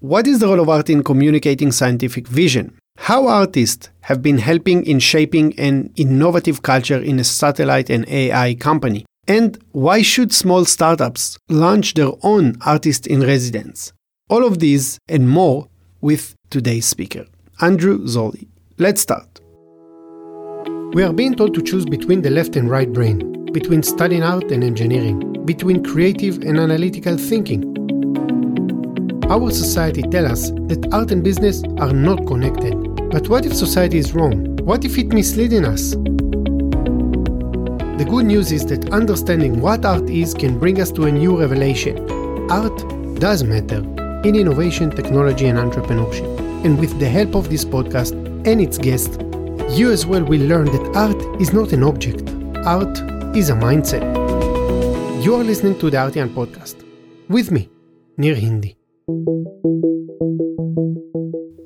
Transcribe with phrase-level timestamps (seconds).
[0.00, 2.76] what is the role of art in communicating scientific vision?
[2.98, 8.54] How artists have been helping in shaping an innovative culture in a satellite and AI
[8.54, 9.06] company?
[9.26, 13.92] And why should small startups launch their own artist in residence?
[14.28, 15.68] All of these and more
[16.00, 17.26] with today's speaker,
[17.60, 18.46] Andrew Zolli.
[18.78, 19.40] Let's start.
[20.94, 24.50] We are being told to choose between the left and right brain, between studying art
[24.52, 27.74] and engineering, between creative and analytical thinking.
[29.30, 32.74] Our society tells us that art and business are not connected.
[33.10, 34.56] But what if society is wrong?
[34.64, 35.90] What if it misleading us?
[37.98, 41.38] The good news is that understanding what art is can bring us to a new
[41.38, 42.10] revelation.
[42.50, 42.78] Art
[43.20, 43.80] does matter
[44.24, 46.64] in innovation, technology, and entrepreneurship.
[46.64, 48.12] And with the help of this podcast
[48.46, 49.18] and its guests,
[49.78, 52.30] you as well will learn that art is not an object,
[52.64, 52.98] art
[53.36, 54.02] is a mindset.
[55.22, 56.82] You are listening to the Artian podcast
[57.28, 57.68] with me,
[58.16, 58.77] Nir Hindi.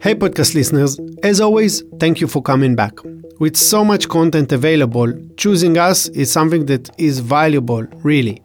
[0.01, 2.93] Hey, podcast listeners, as always, thank you for coming back.
[3.41, 8.41] With so much content available, choosing us is something that is valuable, really.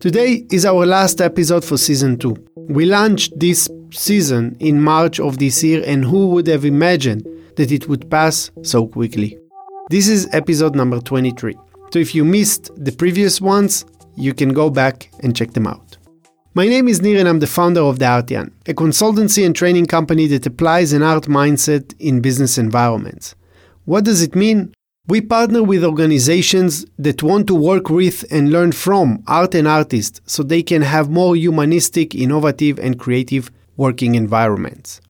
[0.00, 2.34] Today is our last episode for season 2.
[2.70, 7.70] We launched this season in March of this year, and who would have imagined that
[7.70, 9.38] it would pass so quickly?
[9.90, 11.54] This is episode number 23.
[11.92, 13.84] So if you missed the previous ones,
[14.16, 15.98] you can go back and check them out.
[16.52, 19.86] My name is Nir and I'm the founder of The Artian, a consultancy and training
[19.86, 23.36] company that applies an art mindset in business environments.
[23.84, 24.74] What does it mean?
[25.06, 30.20] We partner with organizations that want to work with and learn from art and artists
[30.26, 35.00] so they can have more humanistic, innovative, and creative working environments.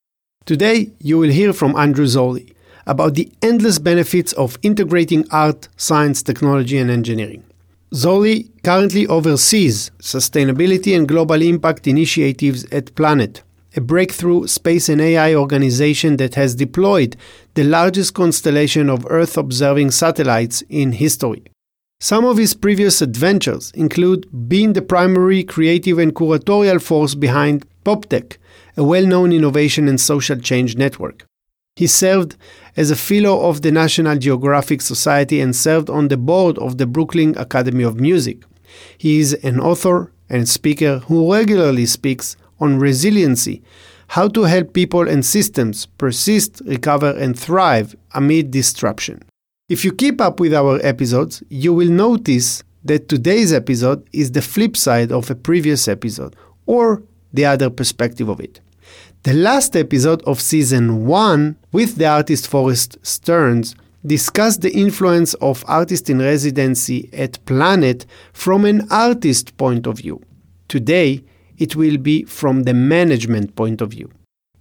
[0.45, 2.53] Today, you will hear from Andrew Zolli
[2.87, 7.45] about the endless benefits of integrating art, science, technology, and engineering.
[7.93, 13.43] Zolli currently oversees sustainability and global impact initiatives at Planet,
[13.77, 17.17] a breakthrough space and AI organization that has deployed
[17.55, 21.43] the largest constellation of Earth observing satellites in history.
[21.99, 28.37] Some of his previous adventures include being the primary creative and curatorial force behind PopTech,
[28.77, 31.27] a well known innovation and social change network.
[31.77, 32.37] He served
[32.77, 36.87] as a fellow of the National Geographic Society and served on the board of the
[36.87, 38.43] Brooklyn Academy of Music.
[38.99, 43.63] He is an author and speaker who regularly speaks on resiliency,
[44.09, 49.23] how to help people and systems persist, recover, and thrive amid disruption.
[49.69, 54.43] If you keep up with our episodes, you will notice that today's episode is the
[54.43, 56.35] flip side of a previous episode,
[56.67, 57.03] or
[57.33, 58.61] the other perspective of it.
[59.23, 65.65] The last episode of season 1 with the artist Forrest Stearns discussed the influence of
[65.69, 70.21] artist in residency at Planet from an artist point of view.
[70.69, 71.23] Today,
[71.59, 74.11] it will be from the management point of view.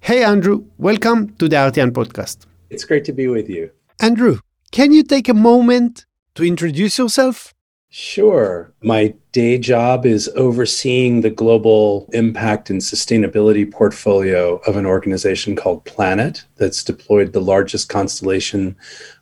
[0.01, 2.45] Hey, Andrew, welcome to the Artian podcast.
[2.69, 3.71] It's great to be with you.
[3.99, 4.39] Andrew,
[4.71, 6.05] can you take a moment
[6.35, 7.53] to introduce yourself?
[7.91, 8.71] Sure.
[8.83, 15.85] My day job is overseeing the global impact and sustainability portfolio of an organization called
[15.85, 18.75] Planet that's deployed the largest constellation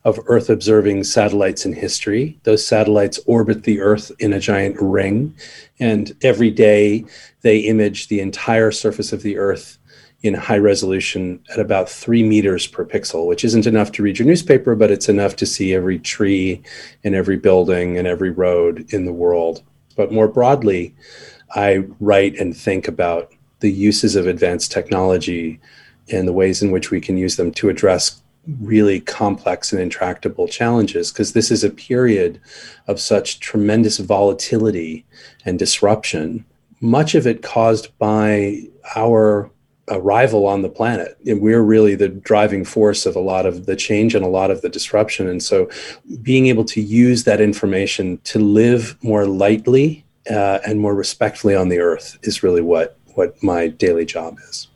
[0.03, 2.37] of Earth observing satellites in history.
[2.43, 5.33] Those satellites orbit the Earth in a giant ring,
[5.79, 7.05] and every day
[7.43, 9.77] they image the entire surface of the Earth
[10.23, 14.27] in high resolution at about three meters per pixel, which isn't enough to read your
[14.27, 16.61] newspaper, but it's enough to see every tree
[17.03, 19.61] and every building and every road in the world.
[19.95, 20.95] But more broadly,
[21.55, 25.59] I write and think about the uses of advanced technology
[26.09, 28.21] and the ways in which we can use them to address
[28.61, 32.39] really complex and intractable challenges because this is a period
[32.87, 35.05] of such tremendous volatility
[35.45, 36.45] and disruption
[36.81, 38.61] much of it caused by
[38.95, 39.49] our
[39.89, 41.17] arrival on the planet.
[41.25, 44.51] And we're really the driving force of a lot of the change and a lot
[44.51, 45.27] of the disruption.
[45.27, 45.69] And so
[46.21, 51.69] being able to use that information to live more lightly uh, and more respectfully on
[51.69, 54.67] the earth is really what, what my daily job is.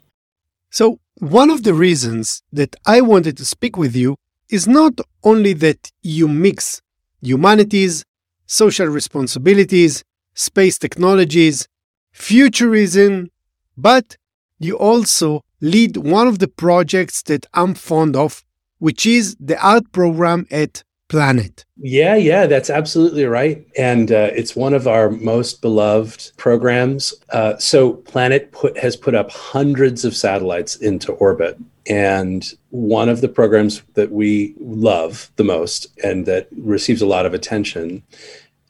[0.70, 4.16] So, one of the reasons that I wanted to speak with you
[4.50, 6.82] is not only that you mix
[7.22, 8.04] humanities,
[8.48, 10.04] social responsibilities,
[10.34, 11.68] space technologies,
[12.14, 13.30] futurism,
[13.78, 14.18] but
[14.64, 18.44] you also lead one of the projects that I'm fond of,
[18.80, 21.66] which is the art program at Planet.
[21.76, 23.68] Yeah, yeah, that's absolutely right.
[23.78, 27.14] And uh, it's one of our most beloved programs.
[27.32, 31.58] Uh, so, Planet put, has put up hundreds of satellites into orbit.
[31.86, 37.26] And one of the programs that we love the most and that receives a lot
[37.26, 38.04] of attention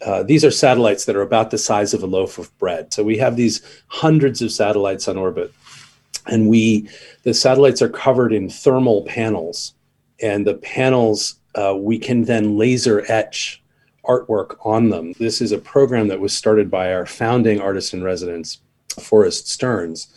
[0.05, 2.91] uh, these are satellites that are about the size of a loaf of bread.
[2.93, 5.53] So we have these hundreds of satellites on orbit
[6.27, 6.89] And we,
[7.23, 9.73] the satellites are covered in thermal panels,
[10.21, 13.61] and the panels uh, we can then laser etch
[14.05, 15.13] artwork on them.
[15.19, 18.59] This is a program that was started by our founding artist in residence,
[18.99, 20.07] Forrest Stearns,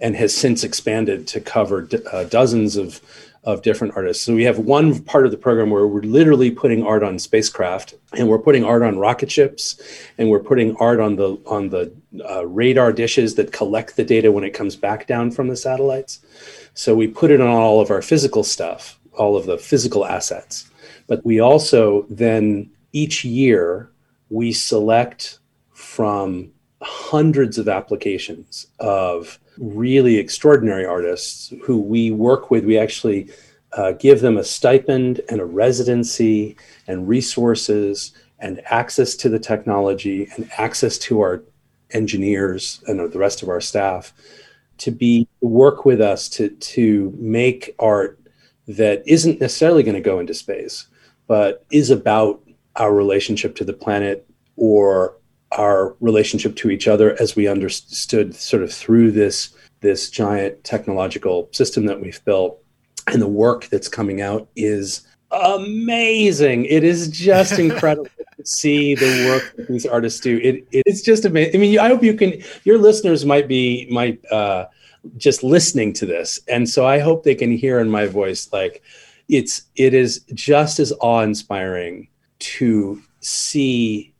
[0.00, 3.00] and has since expanded to cover d- uh, dozens of
[3.44, 4.24] of different artists.
[4.24, 7.94] So we have one part of the program where we're literally putting art on spacecraft,
[8.14, 9.80] and we're putting art on rocket ships,
[10.16, 11.92] and we're putting art on the on the
[12.28, 16.20] uh, radar dishes that collect the data when it comes back down from the satellites.
[16.74, 20.70] So we put it on all of our physical stuff, all of the physical assets.
[21.06, 23.90] But we also then each year
[24.30, 25.38] we select
[25.72, 26.50] from
[26.82, 32.64] hundreds of applications of really extraordinary artists who we work with.
[32.64, 33.30] We actually
[33.72, 36.56] uh, give them a stipend and a residency
[36.86, 41.42] and resources and access to the technology and access to our
[41.90, 44.12] engineers and the rest of our staff
[44.78, 48.18] to be work with us to to make art
[48.66, 50.86] that isn't necessarily going to go into space
[51.26, 52.42] but is about
[52.76, 54.26] our relationship to the planet
[54.56, 55.16] or
[55.54, 61.48] our relationship to each other as we understood sort of through this this giant technological
[61.52, 62.58] system that we've built.
[63.12, 66.64] And the work that's coming out is amazing.
[66.64, 70.40] It is just incredible to see the work that these artists do.
[70.42, 74.24] It, it's just amazing i mean i hope you can your listeners might be might
[74.32, 74.66] uh,
[75.18, 76.38] just listening to this.
[76.48, 78.82] And so i hope they can hear in my voice like
[79.28, 82.08] it's it is just as awe-inspiring
[82.38, 84.13] to see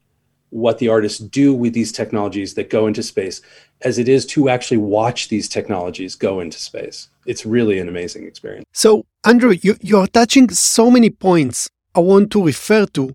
[0.55, 3.41] what the artists do with these technologies that go into space
[3.81, 7.09] as it is to actually watch these technologies go into space.
[7.27, 8.65] It's really an amazing experience.
[8.73, 13.13] So, Andrew, you, you're touching so many points I want to refer to.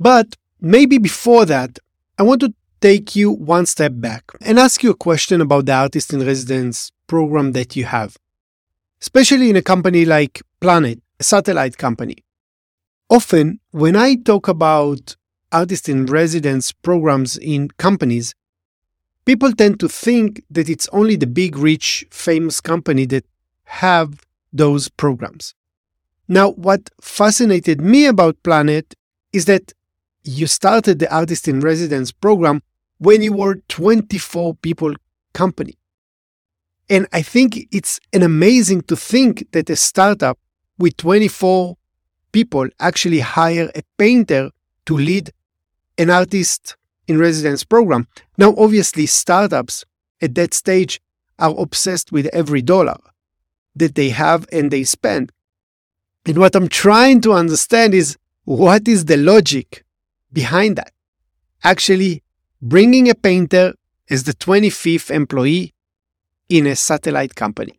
[0.00, 1.78] But maybe before that,
[2.18, 5.74] I want to take you one step back and ask you a question about the
[5.74, 8.16] artist in residence program that you have,
[9.02, 12.24] especially in a company like Planet, a satellite company.
[13.10, 15.16] Often, when I talk about
[15.54, 18.34] artist in residence programs in companies,
[19.24, 23.24] people tend to think that it's only the big, rich, famous company that
[23.64, 24.20] have
[24.52, 25.54] those programs.
[26.28, 28.94] Now, what fascinated me about Planet
[29.32, 29.72] is that
[30.22, 32.62] you started the artist in residence program
[32.98, 34.94] when you were 24 people
[35.34, 35.74] company.
[36.88, 40.38] And I think it's an amazing to think that a startup
[40.78, 41.76] with 24
[42.32, 44.50] people actually hire a painter
[44.86, 45.30] to lead
[45.98, 46.76] an artist
[47.06, 48.06] in residence program.
[48.38, 49.84] Now, obviously, startups
[50.20, 51.00] at that stage
[51.38, 52.96] are obsessed with every dollar
[53.76, 55.32] that they have and they spend.
[56.26, 59.84] And what I'm trying to understand is what is the logic
[60.32, 60.92] behind that?
[61.62, 62.22] Actually,
[62.62, 63.74] bringing a painter
[64.10, 65.74] as the 25th employee
[66.48, 67.78] in a satellite company.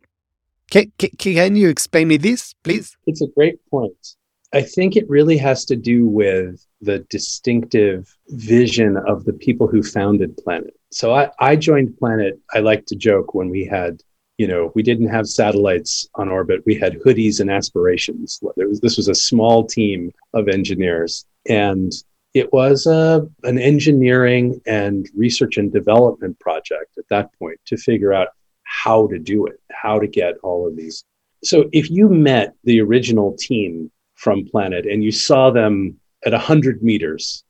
[0.70, 2.96] Can, can, can you explain me this, please?
[3.06, 4.15] It's a great point.
[4.52, 9.82] I think it really has to do with the distinctive vision of the people who
[9.82, 10.74] founded Planet.
[10.90, 14.02] So I, I joined Planet, I like to joke when we had,
[14.38, 16.62] you know, we didn't have satellites on orbit.
[16.64, 18.40] We had hoodies and aspirations.
[18.56, 21.26] There was, this was a small team of engineers.
[21.48, 21.92] And
[22.34, 28.12] it was a, an engineering and research and development project at that point to figure
[28.12, 28.28] out
[28.64, 31.04] how to do it, how to get all of these.
[31.42, 36.82] So if you met the original team from Planet and you saw them at 100
[36.82, 37.44] meters,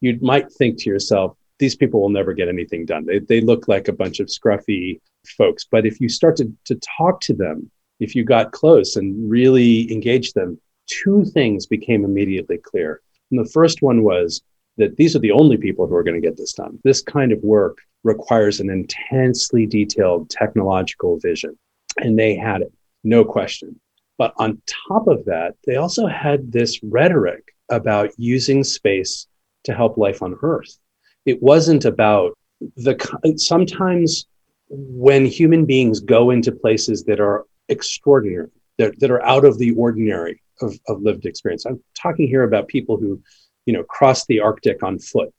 [0.00, 3.04] you might think to yourself, these people will never get anything done.
[3.04, 5.00] They, they look like a bunch of scruffy
[5.36, 5.66] folks.
[5.70, 9.92] But if you start to, to talk to them, if you got close and really
[9.92, 13.02] engaged them, two things became immediately clear.
[13.30, 14.42] And the first one was
[14.78, 16.78] that these are the only people who are going to get this done.
[16.82, 21.58] This kind of work requires an intensely detailed technological vision.
[21.98, 22.72] And they had it,
[23.04, 23.78] no question.
[24.20, 29.26] But on top of that, they also had this rhetoric about using space
[29.64, 30.78] to help life on Earth.
[31.24, 32.36] It wasn't about
[32.76, 32.98] the
[33.38, 34.26] sometimes
[34.68, 39.70] when human beings go into places that are extraordinary, that, that are out of the
[39.70, 41.64] ordinary of, of lived experience.
[41.64, 43.22] I'm talking here about people who,
[43.64, 45.32] you know, cross the Arctic on foot,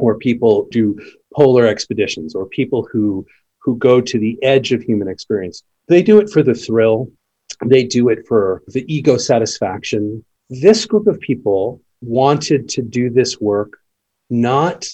[0.00, 0.98] or people do
[1.32, 3.24] polar expeditions, or people who
[3.60, 5.62] who go to the edge of human experience.
[5.86, 7.08] They do it for the thrill
[7.64, 10.24] they do it for the ego satisfaction.
[10.50, 13.78] This group of people wanted to do this work
[14.30, 14.86] not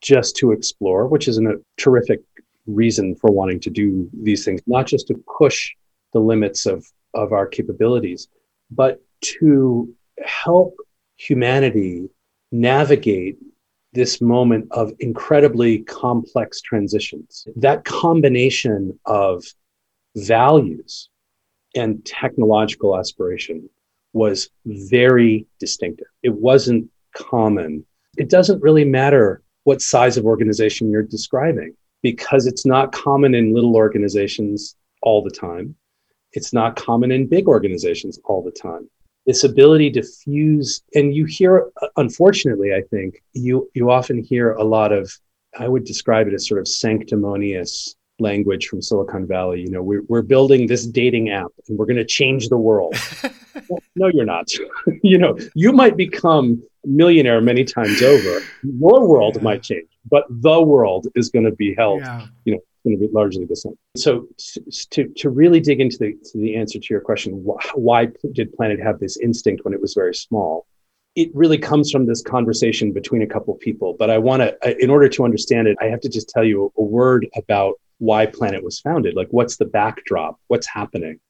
[0.00, 2.20] just to explore, which is a terrific
[2.66, 5.72] reason for wanting to do these things, not just to push
[6.12, 8.28] the limits of, of our capabilities,
[8.70, 9.92] but to
[10.24, 10.76] help
[11.16, 12.08] humanity
[12.52, 13.38] navigate
[13.92, 17.46] this moment of incredibly complex transitions.
[17.56, 19.44] That combination of
[20.14, 21.08] values
[21.76, 23.68] and technological aspiration
[24.12, 26.06] was very distinctive.
[26.22, 27.84] It wasn't common.
[28.16, 33.54] It doesn't really matter what size of organization you're describing because it's not common in
[33.54, 35.74] little organizations all the time.
[36.32, 38.88] It's not common in big organizations all the time.
[39.26, 44.62] This ability to fuse, and you hear, unfortunately, I think you you often hear a
[44.62, 45.12] lot of,
[45.58, 49.60] I would describe it as sort of sanctimonious language from Silicon Valley.
[49.60, 52.94] You know, we're, we're building this dating app and we're going to change the world.
[53.68, 54.50] well, no, you're not.
[55.02, 58.40] you know, you might become a millionaire many times over.
[58.62, 59.42] Your world yeah.
[59.42, 62.26] might change, but the world is going to be held, yeah.
[62.44, 63.76] you know, going to be largely the same.
[63.96, 64.28] So
[64.90, 67.32] to, to really dig into the, to the answer to your question,
[67.74, 70.66] why did Planet have this instinct when it was very small?
[71.16, 73.96] It really comes from this conversation between a couple people.
[73.98, 76.72] But I want to, in order to understand it, I have to just tell you
[76.76, 79.14] a word about why Planet was founded.
[79.14, 80.38] Like, what's the backdrop?
[80.48, 81.20] What's happening?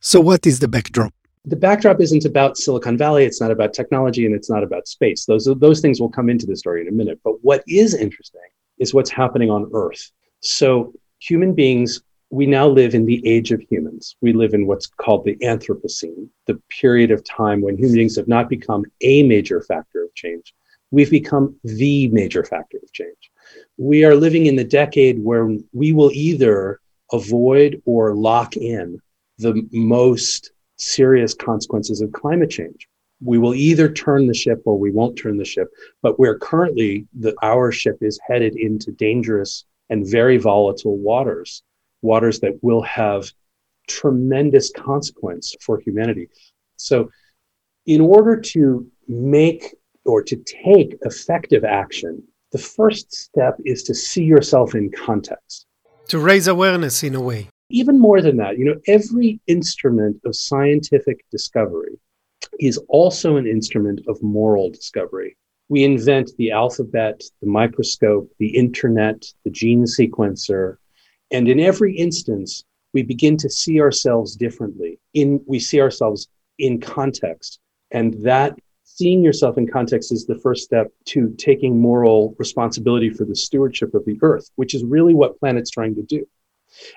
[0.00, 1.12] So, what is the backdrop?
[1.44, 3.24] The backdrop isn't about Silicon Valley.
[3.24, 5.24] It's not about technology, and it's not about space.
[5.26, 7.20] Those those things will come into the story in a minute.
[7.24, 8.40] But what is interesting
[8.78, 10.10] is what's happening on Earth.
[10.40, 12.02] So, human beings.
[12.30, 14.16] We now live in the age of humans.
[14.20, 18.26] We live in what's called the Anthropocene, the period of time when human beings have
[18.26, 20.52] not become a major factor of change.
[20.90, 23.30] We've become the major factor of change
[23.78, 26.80] we are living in the decade where we will either
[27.12, 29.00] avoid or lock in
[29.38, 32.88] the most serious consequences of climate change.
[33.22, 35.68] We will either turn the ship or we won't turn the ship.
[36.02, 41.62] But we're currently, the, our ship is headed into dangerous and very volatile waters,
[42.02, 43.30] waters that will have
[43.88, 46.28] tremendous consequence for humanity.
[46.76, 47.10] So,
[47.86, 52.22] in order to make or to take effective action
[52.56, 55.66] the first step is to see yourself in context.
[56.08, 57.50] To raise awareness in a way.
[57.68, 61.98] Even more than that, you know, every instrument of scientific discovery
[62.58, 65.36] is also an instrument of moral discovery.
[65.68, 70.76] We invent the alphabet, the microscope, the internet, the gene sequencer,
[71.30, 74.98] and in every instance, we begin to see ourselves differently.
[75.12, 77.58] In we see ourselves in context,
[77.90, 78.56] and that
[78.96, 83.94] seeing yourself in context is the first step to taking moral responsibility for the stewardship
[83.94, 86.26] of the earth, which is really what Planet's trying to do.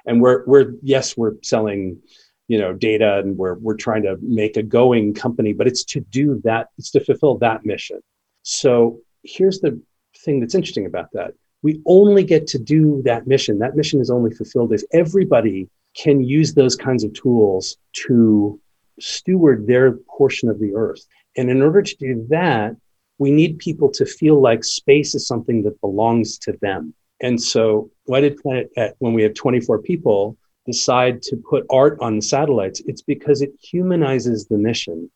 [0.05, 1.99] And we're we're yes, we're selling,
[2.47, 5.99] you know, data and we're we're trying to make a going company, but it's to
[5.99, 7.99] do that, it's to fulfill that mission.
[8.43, 9.79] So here's the
[10.23, 11.33] thing that's interesting about that.
[11.61, 13.59] We only get to do that mission.
[13.59, 18.59] That mission is only fulfilled if everybody can use those kinds of tools to
[18.99, 21.05] steward their portion of the earth.
[21.37, 22.75] And in order to do that,
[23.17, 26.93] we need people to feel like space is something that belongs to them.
[27.21, 31.97] And so, why did Planet, at, when we had 24 people, decide to put art
[31.99, 32.81] on the satellites?
[32.85, 35.11] It's because it humanizes the mission,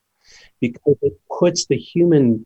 [0.59, 2.45] because it puts the human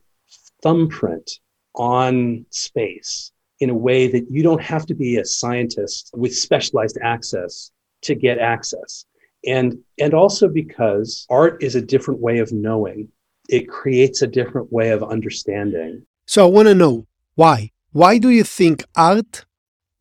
[0.62, 1.40] thumbprint
[1.74, 7.00] on space in a way that you don't have to be a scientist with specialized
[7.02, 7.72] access
[8.02, 9.06] to get access.
[9.46, 13.10] And, and also because art is a different way of knowing
[13.48, 16.06] it creates a different way of understanding.
[16.26, 17.72] So I want to know why.
[17.92, 19.46] Why do you think art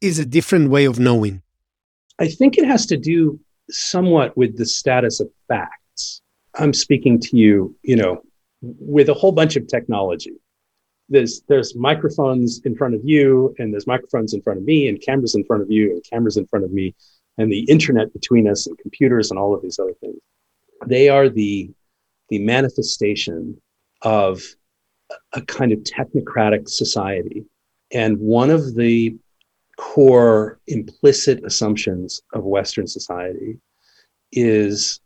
[0.03, 1.43] is a different way of knowing?
[2.19, 3.39] I think it has to do
[3.71, 6.23] somewhat with the status of facts.
[6.55, 8.23] I'm speaking to you, you know,
[8.63, 10.35] with a whole bunch of technology.
[11.09, 15.01] There's there's microphones in front of you, and there's microphones in front of me, and
[15.01, 16.95] cameras in front of you, and cameras in front of me,
[17.39, 20.19] and the internet between us, and computers, and all of these other things.
[20.87, 21.71] They are the
[22.29, 23.61] the manifestation
[24.03, 24.43] of
[25.33, 27.45] a kind of technocratic society.
[27.93, 29.17] And one of the
[29.77, 33.59] core implicit assumptions of Western society
[34.33, 35.01] is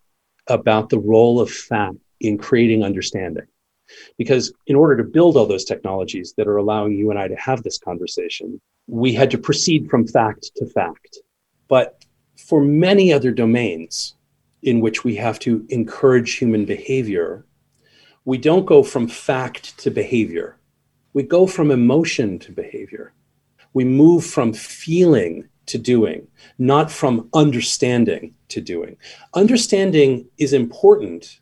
[0.47, 3.47] about the role of fact in creating understanding.
[4.17, 7.37] Because in order to build all those technologies that are allowing you and I to
[7.37, 11.19] have this conversation, we had to proceed from fact to fact.
[11.69, 12.05] But
[12.37, 14.17] for many other domains,
[14.63, 17.45] in which we have to encourage human behavior,
[18.25, 20.57] we don't go from fact to behavior.
[21.13, 23.13] We go from emotion to behavior.
[23.73, 26.27] We move from feeling to doing,
[26.59, 28.97] not from understanding to doing.
[29.35, 31.41] Understanding is important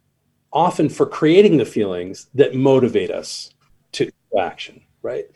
[0.53, 3.53] often for creating the feelings that motivate us
[3.93, 5.27] to action, right?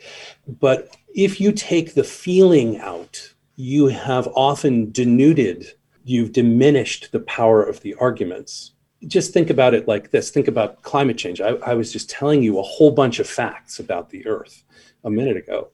[0.46, 5.72] But if you take the feeling out, you have often denuded
[6.04, 8.72] you've diminished the power of the arguments.
[9.06, 11.40] Just think about it like this think about climate change.
[11.40, 14.62] I, I was just telling you a whole bunch of facts about the Earth
[15.04, 15.70] a minute ago.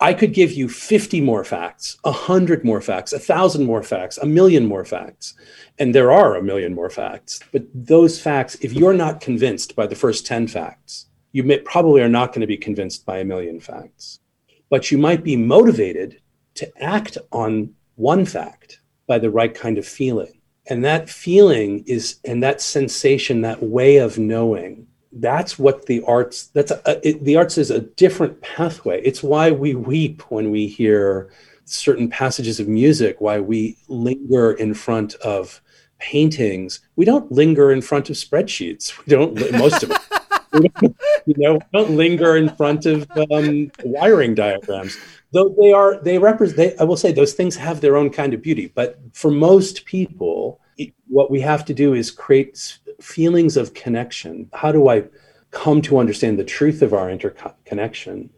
[0.00, 4.66] I could give you 50 more facts, 100 more facts, 1,000 more facts, a million
[4.66, 5.34] more facts.
[5.78, 7.38] And there are a million more facts.
[7.52, 12.02] But those facts, if you're not convinced by the first 10 facts, you may, probably
[12.02, 14.18] are not going to be convinced by a million facts.
[14.70, 16.20] But you might be motivated
[16.54, 18.80] to act on one fact
[19.12, 20.40] by the right kind of feeling.
[20.68, 26.46] And that feeling is, and that sensation, that way of knowing, that's what the arts,
[26.54, 29.02] that's a, it, the arts is a different pathway.
[29.02, 31.30] It's why we weep when we hear
[31.66, 35.60] certain passages of music, why we linger in front of
[35.98, 36.80] paintings.
[36.96, 38.96] We don't linger in front of spreadsheets.
[39.04, 40.72] We don't, most of it.
[41.26, 44.96] you know, don't linger in front of um, wiring diagrams.
[45.32, 46.80] Though they are, they represent.
[46.80, 48.70] I will say those things have their own kind of beauty.
[48.74, 50.60] But for most people,
[51.08, 54.50] what we have to do is create feelings of connection.
[54.52, 55.04] How do I
[55.50, 58.30] come to understand the truth of our interconnection?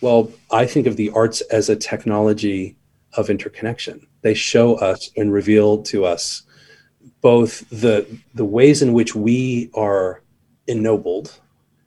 [0.00, 2.76] Well, I think of the arts as a technology
[3.14, 4.06] of interconnection.
[4.22, 6.42] They show us and reveal to us
[7.20, 10.22] both the the ways in which we are
[10.66, 11.40] ennobled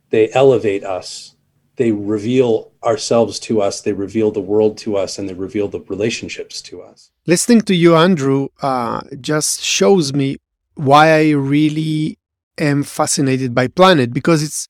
[0.10, 1.35] they elevate us
[1.78, 5.82] they reveal ourselves to us they reveal the world to us and they reveal the
[5.82, 10.38] relationships to us listening to you andrew uh, just shows me
[10.76, 12.18] why i really
[12.58, 14.68] am fascinated by planet because it's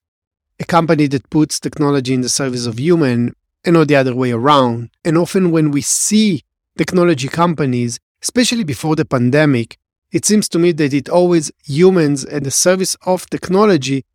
[0.60, 4.32] a company that puts technology in the service of human and not the other way
[4.32, 6.42] around and often when we see
[6.78, 9.78] technology companies especially before the pandemic
[10.12, 14.06] it seems to me that it always humans at the service of technology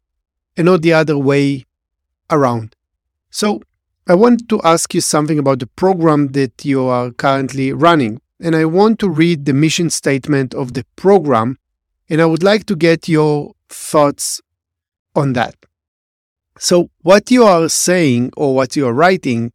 [0.56, 1.66] and not the other way
[2.30, 2.74] around.
[3.30, 3.62] So,
[4.08, 8.20] I want to ask you something about the program that you are currently running.
[8.40, 11.58] And I want to read the mission statement of the program,
[12.08, 14.40] and I would like to get your thoughts
[15.14, 15.54] on that.
[16.58, 19.52] So, what you are saying or what you are writing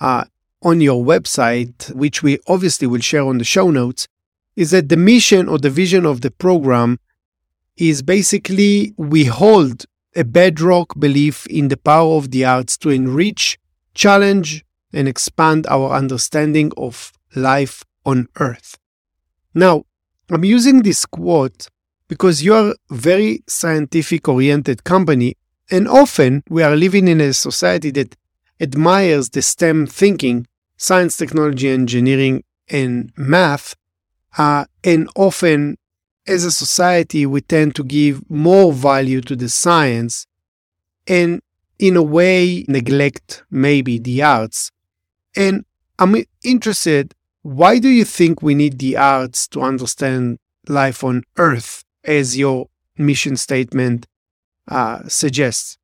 [0.00, 0.24] uh,
[0.62, 4.08] on your website, which we obviously will share on the show notes,
[4.56, 6.98] is that the mission or the vision of the program
[7.76, 9.84] is basically we hold
[10.16, 13.58] a bedrock belief in the power of the arts to enrich,
[13.94, 18.78] challenge, and expand our understanding of life on Earth.
[19.54, 19.84] Now,
[20.30, 21.68] I'm using this quote
[22.08, 25.36] because you're a very scientific oriented company,
[25.70, 28.16] and often we are living in a society that
[28.60, 30.46] admires the STEM thinking,
[30.76, 33.74] science, technology, engineering, and math,
[34.38, 35.76] uh, and often
[36.26, 40.26] as a society, we tend to give more value to the science
[41.06, 41.40] and,
[41.78, 44.70] in a way, neglect maybe the arts.
[45.36, 45.64] And
[45.98, 51.84] I'm interested why do you think we need the arts to understand life on Earth,
[52.02, 54.06] as your mission statement
[54.66, 55.76] uh, suggests?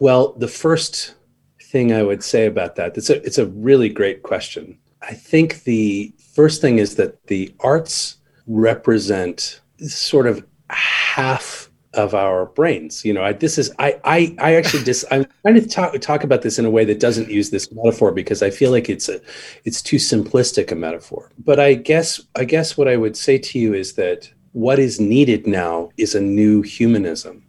[0.00, 1.14] Well, the first
[1.60, 4.78] thing I would say about that, it's a, it's a really great question.
[5.02, 12.46] I think the first thing is that the arts represent sort of half of our
[12.46, 13.04] brains.
[13.04, 16.24] You know, I, this is I I I actually just I'm trying to talk talk
[16.24, 19.08] about this in a way that doesn't use this metaphor because I feel like it's
[19.08, 19.20] a
[19.64, 21.32] it's too simplistic a metaphor.
[21.38, 25.00] But I guess I guess what I would say to you is that what is
[25.00, 27.44] needed now is a new humanism,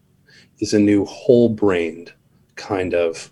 [0.59, 2.11] is a new whole-brained
[2.55, 3.31] kind of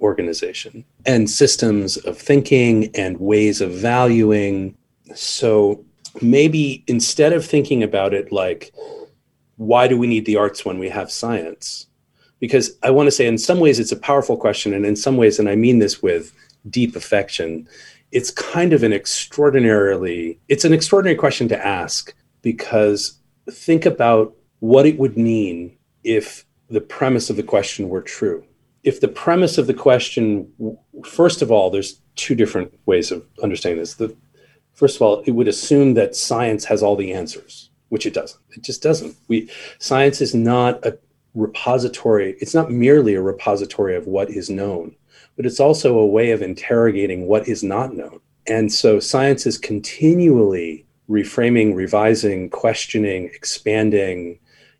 [0.00, 4.76] organization and systems of thinking and ways of valuing.
[5.14, 5.84] So
[6.22, 8.72] maybe instead of thinking about it like,
[9.56, 11.86] why do we need the arts when we have science?
[12.40, 14.74] Because I want to say, in some ways, it's a powerful question.
[14.74, 16.32] And in some ways, and I mean this with
[16.68, 17.66] deep affection,
[18.12, 23.18] it's kind of an extraordinarily, it's an extraordinary question to ask because
[23.50, 28.44] think about what it would mean if the premise of the question were true.
[28.84, 30.48] If the premise of the question,
[31.04, 33.94] first of all, there's two different ways of understanding this.
[33.94, 34.14] The
[34.76, 38.40] first of all, it would assume that science has all the answers, which it doesn't.
[38.50, 39.16] It just doesn't.
[39.26, 40.96] We science is not a
[41.34, 42.36] repository.
[42.40, 44.94] It's not merely a repository of what is known,
[45.34, 48.20] but it's also a way of interrogating what is not known.
[48.46, 54.38] And so science is continually reframing, revising, questioning, expanding,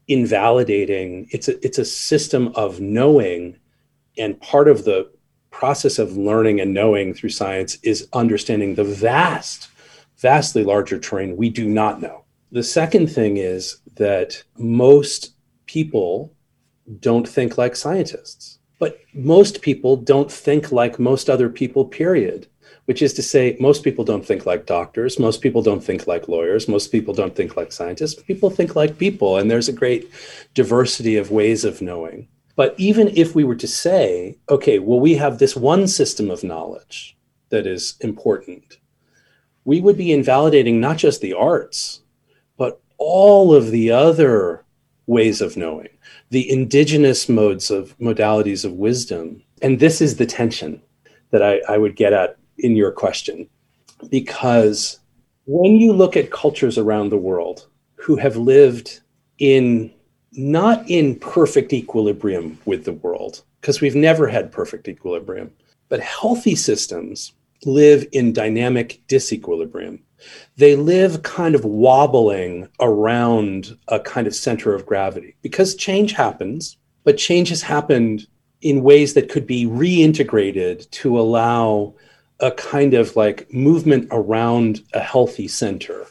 [0.09, 1.29] invalidating.
[1.31, 3.57] It's a it's a system of knowing,
[4.19, 5.11] and part of the
[5.51, 9.71] process of learning and knowing through science is understanding the vast
[10.18, 12.24] vastly larger terrain we do not know.
[12.52, 15.35] The second thing is that most
[15.66, 16.33] people
[17.00, 22.46] don't think like scientists, but most people don't think like most other people, period.
[22.87, 26.29] Which is to say, most people don't think like doctors, most people don't think like
[26.29, 28.22] lawyers, most people don't think like scientists.
[28.22, 30.09] People think like people, and there's a great
[30.55, 32.29] diversity of ways of knowing.
[32.55, 36.44] But even if we were to say, okay, well, we have this one system of
[36.44, 37.16] knowledge,
[37.50, 38.79] that is important,
[39.66, 42.00] we would be invalidating not just the arts,
[42.57, 44.64] but all of the other
[45.07, 45.88] ways of knowing,
[46.31, 49.42] the indigenous modes of modalities of wisdom.
[49.61, 50.81] And this is the tension
[51.31, 53.48] that I, I would get at in your question.
[54.09, 55.00] Because
[55.46, 59.00] when you look at cultures around the world who have lived
[59.38, 59.92] in
[60.33, 65.50] not in perfect equilibrium with the world, because we've never had perfect equilibrium,
[65.88, 67.33] but healthy systems
[67.66, 70.00] live in dynamic disequilibrium.
[70.57, 76.79] They live kind of wobbling around a kind of center of gravity because change happens,
[77.05, 78.26] but change has happened
[78.62, 81.94] in ways that could be reintegrated to allow
[82.40, 86.07] a kind of like movement around a healthy center.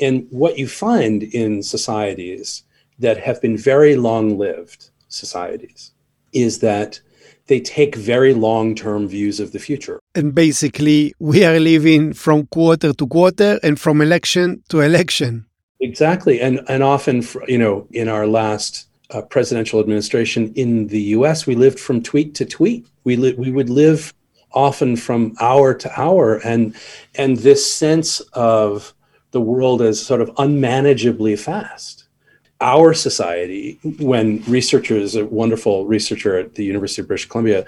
[0.00, 2.64] And what you find in societies
[2.98, 5.92] that have been very long lived societies
[6.32, 7.00] is that
[7.46, 9.97] they take very long term views of the future.
[10.18, 15.46] And basically, we are living from quarter to quarter and from election to election.
[15.80, 16.40] Exactly.
[16.40, 21.54] And, and often, you know, in our last uh, presidential administration in the US, we
[21.54, 22.84] lived from tweet to tweet.
[23.04, 24.12] We, li- we would live
[24.52, 26.38] often from hour to hour.
[26.38, 26.74] And,
[27.14, 28.92] and this sense of
[29.30, 32.08] the world as sort of unmanageably fast
[32.60, 37.64] our society, when researchers, a wonderful researcher at the University of British Columbia,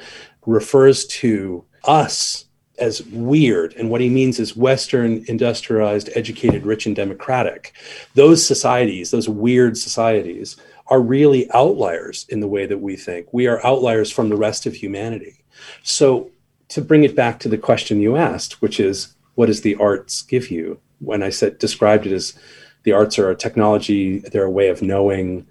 [0.46, 2.46] refers to us
[2.78, 7.74] as weird, and what he means is Western, industrialized, educated, rich, and democratic.
[8.14, 13.28] Those societies, those weird societies, are really outliers in the way that we think.
[13.32, 15.44] We are outliers from the rest of humanity.
[15.82, 16.30] So,
[16.68, 20.22] to bring it back to the question you asked, which is, what does the arts
[20.22, 20.80] give you?
[21.00, 22.34] When I said described it as
[22.82, 25.46] the arts are a technology, they're a way of knowing,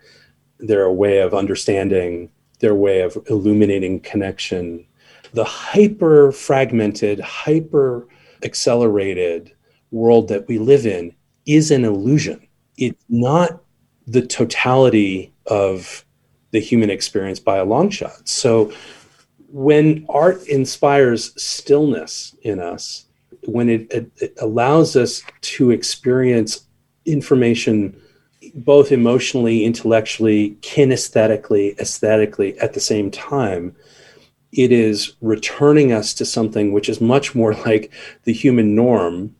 [0.60, 4.86] they're a way of understanding, they're a way of illuminating connection.
[5.34, 8.08] The hyper fragmented, hyper
[8.44, 9.54] accelerated
[9.92, 11.14] world that we live in
[11.46, 12.48] is an illusion.
[12.78, 13.62] It's not
[14.08, 16.06] the totality of
[16.52, 18.28] the human experience by a long shot.
[18.28, 18.72] So
[19.52, 23.06] when art inspires stillness in us,
[23.46, 26.66] when it, it, it allows us to experience
[27.06, 28.00] information
[28.56, 33.76] both emotionally, intellectually, kinesthetically, aesthetically at the same time,
[34.52, 37.92] it is returning us to something which is much more like
[38.24, 39.36] the human norm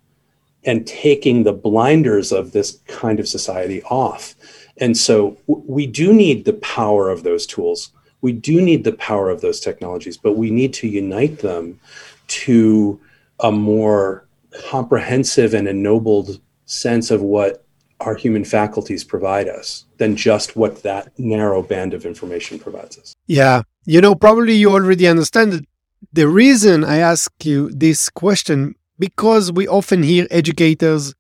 [0.66, 4.36] and taking the blinders of this kind of society off.
[4.78, 7.92] And so we do need the power of those tools.
[8.22, 11.80] We do need the power of those technologies, but we need to unite them
[12.28, 13.00] to
[13.40, 14.26] a more
[14.66, 17.64] comprehensive and ennobled sense of what
[18.00, 23.16] our human faculties provide us than just what that narrow band of information provides us.
[23.28, 23.64] Yeah.
[23.86, 25.66] You know, probably you already understand it.
[26.14, 31.14] The reason I ask you this question, because we often hear educators,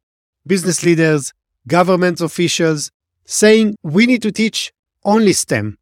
[0.48, 1.34] business leaders,
[1.68, 2.92] government officials
[3.26, 4.72] saying we need to teach
[5.04, 5.78] only STEM.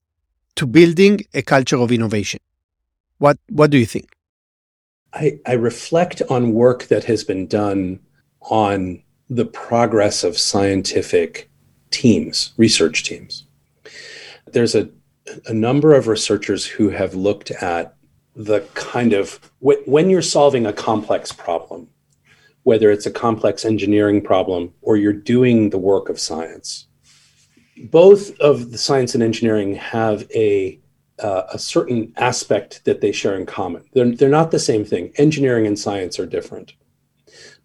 [0.57, 2.41] to building a culture of innovation?
[3.19, 4.13] What, what do you think?
[5.13, 8.01] I, I reflect on work that has been done
[8.43, 11.51] on the progress of scientific
[11.91, 13.45] teams, research teams.
[14.47, 14.89] There's a,
[15.47, 17.97] a number of researchers who have looked at
[18.37, 21.89] the kind of when you're solving a complex problem,
[22.65, 26.87] whether it's a complex engineering problem or you're doing the work of science,
[27.91, 30.79] both of the science and engineering have a
[31.19, 33.83] uh, a certain aspect that they share in common.
[33.95, 35.13] They're, they're not the same thing.
[35.17, 36.75] Engineering and science are different,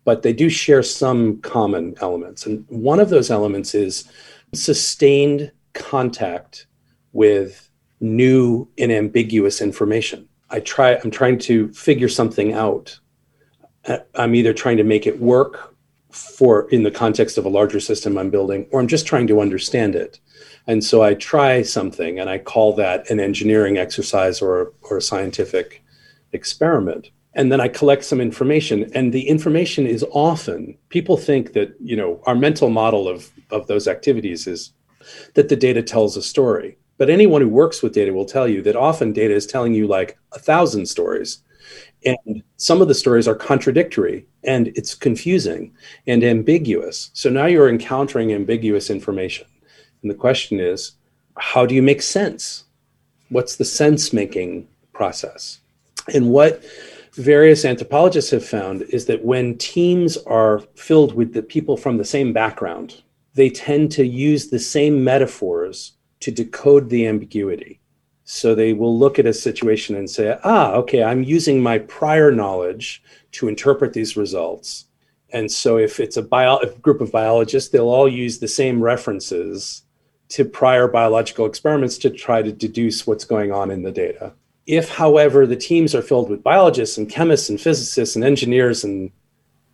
[0.03, 2.45] but they do share some common elements.
[2.45, 4.09] And one of those elements is
[4.53, 6.67] sustained contact
[7.13, 10.27] with new and ambiguous information.
[10.49, 12.99] I try, I'm trying to figure something out.
[14.15, 15.75] I'm either trying to make it work
[16.11, 19.39] for in the context of a larger system I'm building, or I'm just trying to
[19.39, 20.19] understand it.
[20.67, 25.01] And so I try something and I call that an engineering exercise or, or a
[25.01, 25.83] scientific
[26.33, 27.11] experiment.
[27.33, 28.91] And then I collect some information.
[28.93, 33.67] And the information is often, people think that, you know, our mental model of, of
[33.67, 34.73] those activities is
[35.33, 36.77] that the data tells a story.
[36.97, 39.87] But anyone who works with data will tell you that often data is telling you
[39.87, 41.41] like a thousand stories
[42.05, 45.73] and some of the stories are contradictory and it's confusing
[46.07, 47.11] and ambiguous.
[47.13, 49.47] So now you're encountering ambiguous information.
[50.01, 50.93] And the question is,
[51.37, 52.65] how do you make sense?
[53.29, 55.59] What's the sense making process?
[56.13, 56.63] And what
[57.13, 62.05] various anthropologists have found is that when teams are filled with the people from the
[62.05, 67.79] same background, they tend to use the same metaphors to decode the ambiguity.
[68.23, 72.31] So they will look at a situation and say, ah, okay, I'm using my prior
[72.31, 74.85] knowledge to interpret these results.
[75.33, 78.81] And so if it's a, bio, a group of biologists, they'll all use the same
[78.81, 79.83] references
[80.29, 84.33] to prior biological experiments to try to deduce what's going on in the data.
[84.67, 89.11] If, however, the teams are filled with biologists and chemists and physicists and engineers and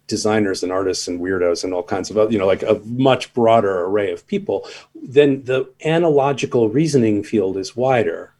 [0.07, 3.33] designers and artists and weirdos and all kinds of other, you know like a much
[3.33, 8.33] broader array of people then the analogical reasoning field is wider.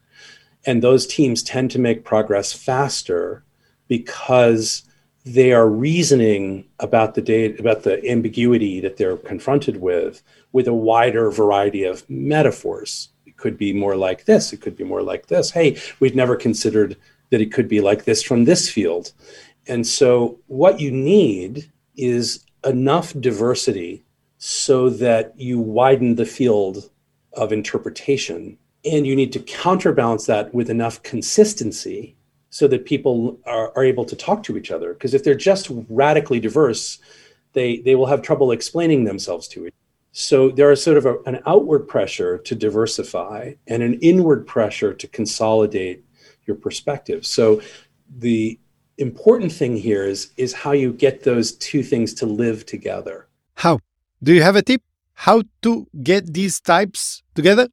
[0.66, 3.44] And those teams tend to make progress faster
[3.86, 4.82] because
[5.24, 10.74] they are reasoning about the data about the ambiguity that they're confronted with with a
[10.74, 15.50] wider variety of metaphors could be more like this it could be more like this
[15.50, 16.96] hey we've never considered
[17.30, 19.12] that it could be like this from this field
[19.66, 24.04] and so what you need is enough diversity
[24.38, 26.90] so that you widen the field
[27.32, 32.16] of interpretation and you need to counterbalance that with enough consistency
[32.50, 34.92] so that people are, are able to talk to each other.
[34.92, 36.98] Because if they're just radically diverse,
[37.52, 39.87] they, they will have trouble explaining themselves to each other.
[40.20, 44.92] So there is sort of a, an outward pressure to diversify and an inward pressure
[44.92, 46.04] to consolidate
[46.44, 47.24] your perspective.
[47.24, 47.62] So
[48.18, 48.58] the
[48.96, 53.28] important thing here is is how you get those two things to live together.
[53.54, 53.78] How?
[54.20, 54.82] Do you have a tip?
[55.12, 57.68] How to get these types together?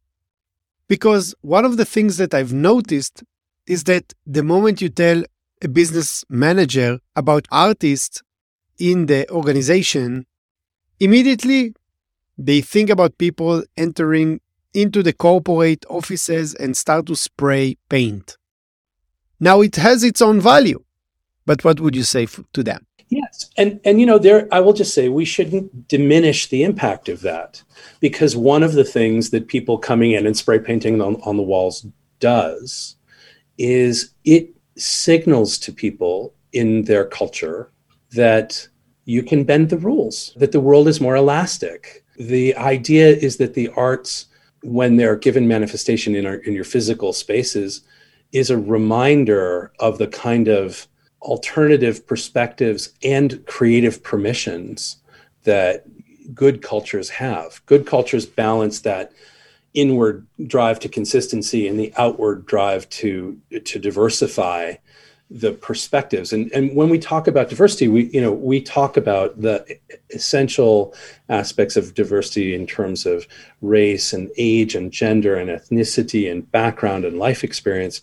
[0.88, 3.23] Because one of the things that I've noticed
[3.65, 5.23] is that the moment you tell
[5.63, 8.21] a business manager about artists
[8.77, 10.27] in the organization,
[10.99, 11.73] immediately
[12.38, 14.41] they think about people entering
[14.74, 18.38] into the corporate offices and start to spray paint.
[19.39, 20.84] Now it has its own value,
[21.45, 22.86] but what would you say to them?
[23.10, 27.08] Yes, and and you know there I will just say we shouldn't diminish the impact
[27.08, 27.62] of that
[28.00, 31.43] because one of the things that people coming in and spray painting on, on the
[31.43, 31.86] walls
[32.19, 32.95] does
[33.58, 37.71] is it signals to people in their culture
[38.12, 38.67] that
[39.06, 42.04] you can bend the rules, that the world is more elastic.
[42.17, 44.28] The idea is that the arts,
[44.63, 47.82] when they're given manifestation in, our, in your physical spaces,
[48.32, 50.88] is a reminder of the kind of
[51.21, 54.97] alternative perspectives and creative permissions
[55.43, 55.86] that
[56.34, 57.62] good cultures have.
[57.65, 59.12] Good cultures balance that
[59.73, 64.73] inward drive to consistency and the outward drive to to diversify
[65.31, 69.41] the perspectives and and when we talk about diversity we you know we talk about
[69.41, 69.65] the
[70.11, 70.93] essential
[71.29, 73.27] aspects of diversity in terms of
[73.61, 78.01] race and age and gender and ethnicity and background and life experience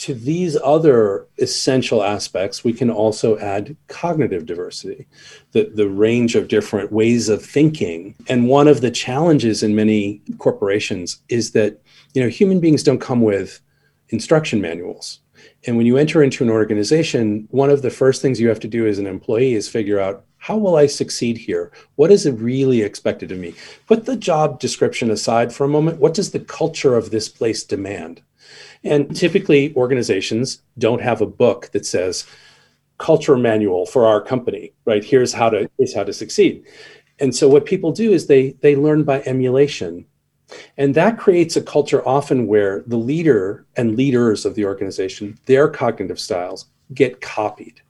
[0.00, 5.06] to these other essential aspects, we can also add cognitive diversity,
[5.52, 8.14] the, the range of different ways of thinking.
[8.26, 11.82] And one of the challenges in many corporations is that
[12.14, 13.60] you know human beings don't come with
[14.08, 15.20] instruction manuals.
[15.66, 18.68] And when you enter into an organization, one of the first things you have to
[18.68, 21.70] do as an employee is figure out how will I succeed here?
[21.96, 23.54] What is it really expected of me?
[23.86, 25.98] Put the job description aside for a moment.
[25.98, 28.22] What does the culture of this place demand?
[28.82, 32.26] And typically, organizations don't have a book that says
[32.96, 35.04] culture manual for our company, right?
[35.04, 36.64] Here's how to here's how to succeed.
[37.18, 40.06] And so what people do is they they learn by emulation.
[40.76, 45.68] And that creates a culture often where the leader and leaders of the organization, their
[45.68, 47.82] cognitive styles get copied.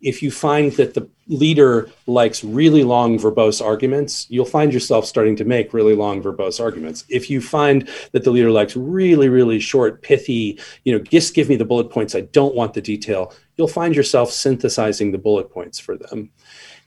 [0.00, 5.36] If you find that the leader likes really long verbose arguments, you'll find yourself starting
[5.36, 7.04] to make really long verbose arguments.
[7.08, 11.48] If you find that the leader likes really, really short, pithy, you know, just give
[11.48, 15.50] me the bullet points, I don't want the detail, you'll find yourself synthesizing the bullet
[15.50, 16.30] points for them.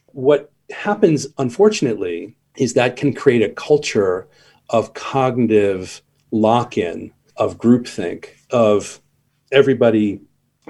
[0.07, 4.27] What happens, unfortunately, is that can create a culture
[4.71, 8.99] of cognitive lock in, of groupthink, of
[9.51, 10.21] everybody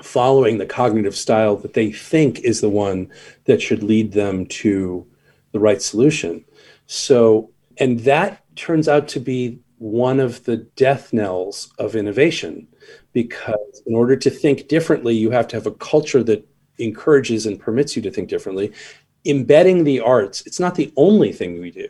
[0.01, 3.09] following the cognitive style that they think is the one
[3.45, 5.05] that should lead them to
[5.51, 6.43] the right solution.
[6.87, 12.67] So, and that turns out to be one of the death knells of innovation
[13.13, 17.59] because in order to think differently, you have to have a culture that encourages and
[17.59, 18.73] permits you to think differently.
[19.25, 21.87] Embedding the arts, it's not the only thing we do.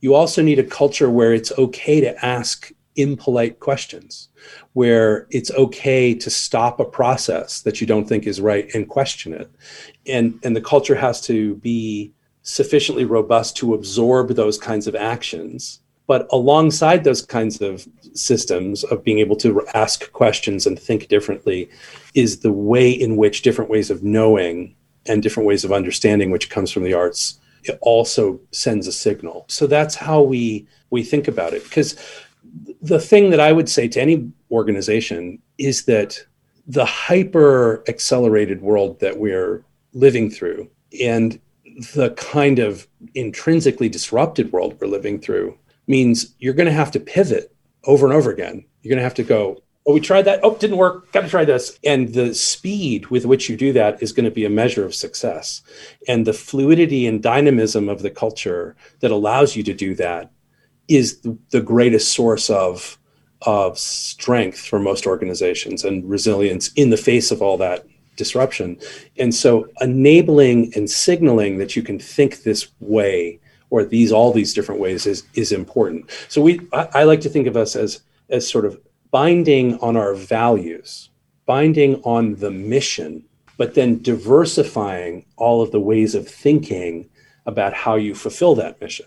[0.00, 4.28] You also need a culture where it's okay to ask impolite questions,
[4.72, 9.32] where it's okay to stop a process that you don't think is right and question
[9.32, 9.50] it.
[10.06, 15.80] And, and the culture has to be sufficiently robust to absorb those kinds of actions.
[16.06, 21.68] But alongside those kinds of systems of being able to ask questions and think differently
[22.14, 24.74] is the way in which different ways of knowing
[25.06, 29.44] and different ways of understanding, which comes from the arts, it also sends a signal.
[29.48, 31.64] So that's how we we think about it.
[31.64, 31.96] Because
[32.80, 36.18] the thing that I would say to any organization is that
[36.66, 40.70] the hyper accelerated world that we're living through
[41.02, 41.40] and
[41.94, 47.00] the kind of intrinsically disrupted world we're living through means you're going to have to
[47.00, 47.54] pivot
[47.84, 48.64] over and over again.
[48.82, 50.40] You're going to have to go, oh, we tried that.
[50.42, 51.10] Oh, didn't work.
[51.12, 51.78] Got to try this.
[51.82, 54.94] And the speed with which you do that is going to be a measure of
[54.94, 55.62] success.
[56.06, 60.30] And the fluidity and dynamism of the culture that allows you to do that
[60.88, 61.20] is
[61.50, 62.98] the greatest source of
[63.42, 68.76] of strength for most organizations and resilience in the face of all that disruption.
[69.16, 73.38] And so enabling and signaling that you can think this way
[73.70, 76.10] or these all these different ways is is important.
[76.28, 78.78] So we I, I like to think of us as as sort of
[79.10, 81.10] binding on our values,
[81.46, 83.24] binding on the mission,
[83.56, 87.08] but then diversifying all of the ways of thinking
[87.46, 89.06] about how you fulfill that mission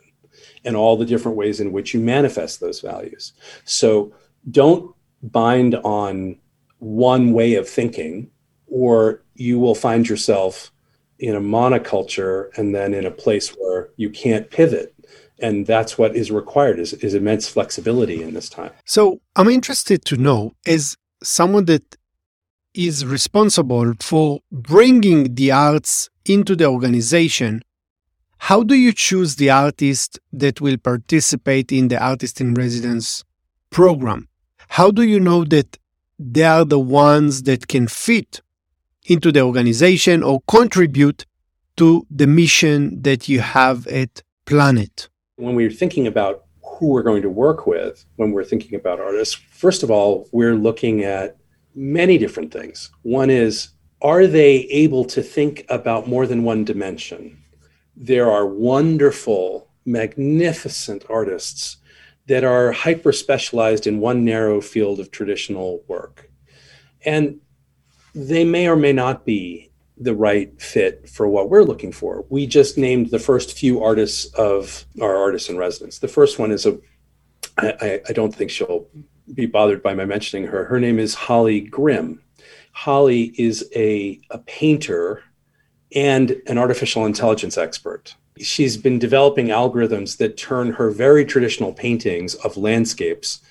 [0.66, 3.34] and all the different ways in which you manifest those values.
[3.66, 4.14] So
[4.50, 6.38] don't bind on
[6.80, 8.30] one way of thinking,
[8.68, 10.72] or you will find yourself
[11.20, 14.94] in a monoculture and then in a place where you can't pivot.
[15.42, 18.72] And that's what is required is, is immense flexibility in this time.
[18.86, 21.98] So I'm interested to know as someone that
[22.74, 27.62] is responsible for bringing the arts into the organization,
[28.38, 33.24] how do you choose the artist that will participate in the artist in residence
[33.70, 34.28] program?
[34.70, 35.78] How do you know that
[36.18, 38.42] they are the ones that can fit
[39.06, 41.26] into the organization or contribute
[41.78, 45.10] to the mission that you have at Planet?
[45.42, 49.36] When we're thinking about who we're going to work with, when we're thinking about artists,
[49.52, 51.38] first of all, we're looking at
[51.76, 52.92] many different things.
[53.02, 53.70] One is,
[54.02, 57.42] are they able to think about more than one dimension?
[57.96, 61.78] there are wonderful, magnificent artists
[62.28, 66.30] that are hyper specialized in one narrow field of traditional work.
[67.06, 67.40] And
[68.16, 69.71] they may or may not be
[70.02, 72.26] the right fit for what we're looking for.
[72.30, 76.00] We just named the first few artists of our artists in residence.
[76.00, 76.80] The first one is a,
[77.58, 78.88] I, I don't think she'll
[79.34, 80.66] be bothered by my mentioning her.
[80.66, 82.22] Her name is Holly Grimm.
[82.72, 85.24] Holly is a, a painter
[85.94, 88.16] and an artificial intelligence expert.
[88.40, 93.42] She's been developing algorithms that turn her very traditional paintings of landscapes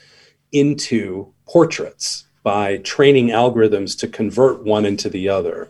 [0.52, 5.68] into portraits by training algorithms to convert one into the other.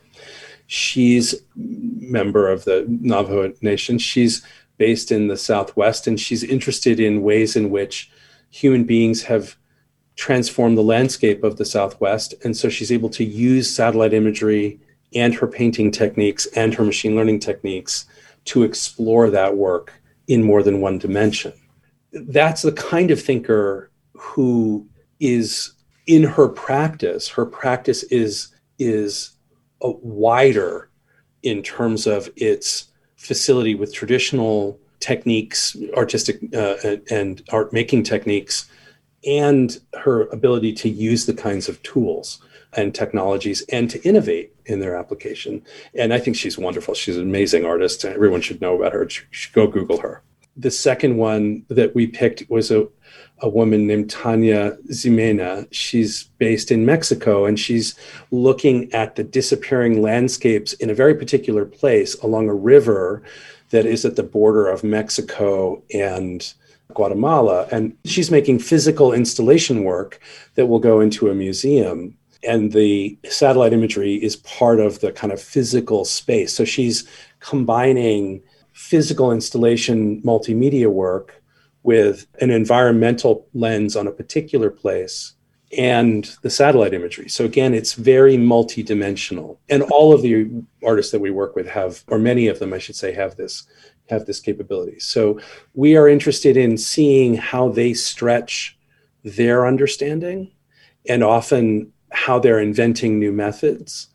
[0.72, 3.98] She's member of the Navajo Nation.
[3.98, 4.46] She's
[4.78, 8.08] based in the Southwest, and she's interested in ways in which
[8.50, 9.56] human beings have
[10.14, 12.34] transformed the landscape of the Southwest.
[12.44, 14.78] And so she's able to use satellite imagery
[15.12, 18.04] and her painting techniques and her machine learning techniques
[18.44, 19.92] to explore that work
[20.28, 21.52] in more than one dimension.
[22.12, 24.86] That's the kind of thinker who
[25.18, 25.72] is
[26.06, 27.26] in her practice.
[27.26, 29.32] Her practice is is
[29.80, 30.88] wider
[31.42, 36.76] in terms of its facility with traditional techniques, artistic uh,
[37.10, 38.70] and, art making techniques,
[39.26, 42.40] and her ability to use the kinds of tools
[42.74, 45.62] and technologies and to innovate in their application.
[45.94, 46.94] And I think she's wonderful.
[46.94, 48.04] She's an amazing artist.
[48.04, 49.08] Everyone should know about her.
[49.52, 50.22] Go Google her.
[50.56, 52.86] The second one that we picked was a
[53.42, 55.66] a woman named Tanya Ximena.
[55.70, 57.94] She's based in Mexico and she's
[58.30, 63.22] looking at the disappearing landscapes in a very particular place along a river
[63.70, 66.52] that is at the border of Mexico and
[66.94, 67.66] Guatemala.
[67.70, 70.20] And she's making physical installation work
[70.54, 72.16] that will go into a museum.
[72.42, 76.54] And the satellite imagery is part of the kind of physical space.
[76.54, 81.39] So she's combining physical installation multimedia work
[81.82, 85.34] with an environmental lens on a particular place
[85.76, 87.28] and the satellite imagery.
[87.28, 89.56] So again, it's very multidimensional.
[89.68, 90.50] And all of the
[90.84, 93.66] artists that we work with have, or many of them, I should say, have this
[94.10, 94.98] have this capability.
[94.98, 95.40] So
[95.74, 98.76] we are interested in seeing how they stretch
[99.22, 100.50] their understanding
[101.08, 104.08] and often how they're inventing new methods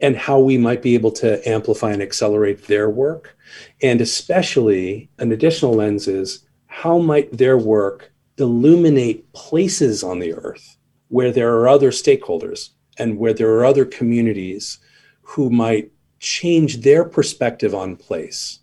[0.00, 3.36] and how we might be able to amplify and accelerate their work.
[3.82, 6.45] And especially an additional lens is
[6.76, 10.76] how might their work illuminate places on the earth
[11.08, 12.68] where there are other stakeholders
[12.98, 14.78] and where there are other communities
[15.22, 18.60] who might change their perspective on place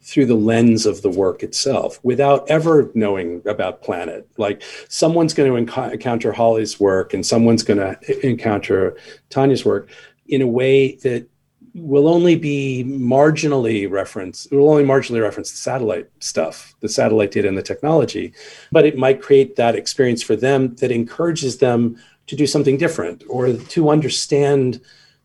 [0.00, 4.26] through the lens of the work itself without ever knowing about planet?
[4.38, 8.96] Like someone's going to enc- encounter holly's work and someone's going to encounter
[9.28, 9.90] tanya's work
[10.28, 11.26] in a way that
[11.74, 17.30] will only be marginally reference it will only marginally reference the satellite stuff the satellite
[17.30, 18.32] data and the technology
[18.72, 21.96] but it might create that experience for them that encourages them
[22.26, 24.80] to do something different or to understand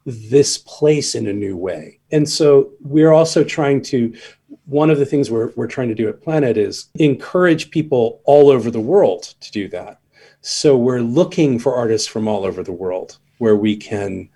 [0.06, 2.00] this place in a new way.
[2.12, 4.16] And so we're also trying to
[4.66, 8.50] one of the things we're, we're trying to do at planet is encourage people all
[8.50, 10.00] over the world to do that.
[10.41, 14.30] So we're looking for artists from all over the world where we can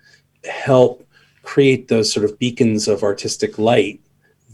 [0.44, 1.04] help
[1.50, 4.00] create those sort of beacons of artistic light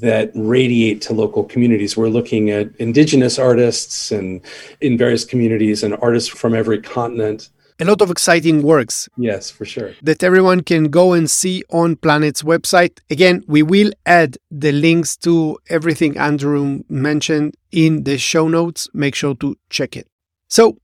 [0.01, 1.95] that radiate to local communities.
[1.95, 4.41] We're looking at indigenous artists and
[4.81, 7.51] in various communities and artists from every continent.
[7.79, 9.11] A lot of exciting works.
[9.19, 9.91] Yes, for sure.
[10.01, 12.95] That everyone can go and see on Planet's website.
[13.11, 18.89] Again, we will add the links to everything Andrew mentioned in the show notes.
[18.95, 20.07] Make sure to check it.
[20.49, 20.79] So,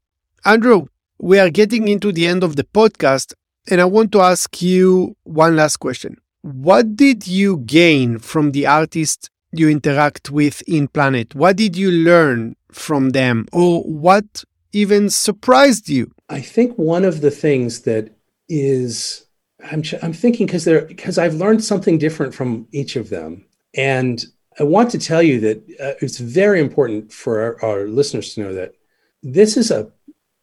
[0.45, 0.89] Andrew,
[1.19, 3.33] we are getting into the end of the podcast.
[3.71, 6.17] And I want to ask you one last question.
[6.43, 11.35] What did you gain from the artists you interact with in Planet?
[11.35, 13.47] What did you learn from them?
[13.53, 16.11] Or what even surprised you?
[16.29, 18.17] I think one of the things that
[18.49, 19.27] is
[19.71, 23.45] I'm, I'm thinking because they're because I've learned something different from each of them,
[23.75, 24.25] and
[24.59, 28.41] I want to tell you that uh, it's very important for our, our listeners to
[28.43, 28.75] know that
[29.23, 29.91] this is a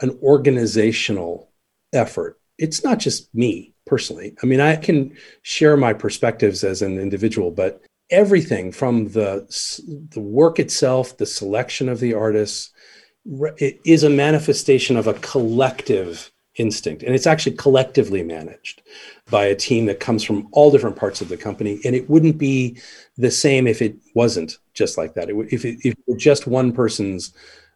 [0.02, 1.52] an organizational
[1.92, 4.36] effort it's not just me personally.
[4.44, 7.82] I mean, I can share my perspectives as an individual, but
[8.12, 9.46] everything from the
[10.12, 12.72] the work itself, the selection of the artists,
[13.58, 18.82] it is a manifestation of a collective instinct, and it's actually collectively managed
[19.30, 21.80] by a team that comes from all different parts of the company.
[21.86, 22.80] And it wouldn't be
[23.18, 25.30] the same if it wasn't just like that.
[25.30, 27.34] It would, if it, if it were just one person's,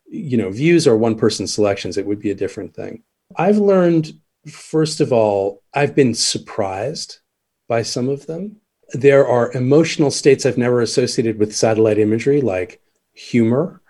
[0.09, 3.03] you know, views or one person's selections, it would be a different thing.
[3.37, 4.13] I've learned
[4.49, 7.19] First of all, I've been surprised
[7.67, 8.57] by some of them.
[8.93, 12.81] There are emotional states I've never associated with satellite imagery, like
[13.13, 13.81] humor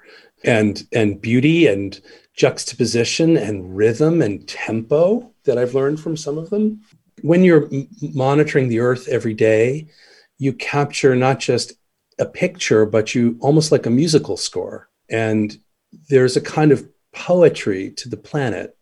[0.43, 1.99] and, and beauty and
[2.35, 6.81] juxtaposition and rhythm and tempo that I've learned from some of them.
[7.21, 9.87] When you're m- monitoring the earth every day,
[10.37, 11.73] you capture not just
[12.19, 14.89] a picture, but you almost like a musical score.
[15.09, 15.57] And
[16.09, 18.77] there's a kind of poetry to the planet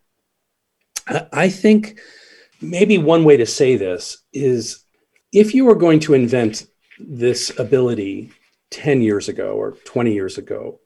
[1.08, 2.00] I think
[2.62, 4.84] maybe one way to say this is
[5.34, 6.68] if you were going to invent
[7.00, 8.32] this ability
[8.72, 10.80] 10 years ago or 20 years ago,